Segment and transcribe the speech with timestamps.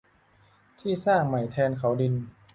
[0.79, 2.13] ที่สร้างใหม่แทนเขาดิน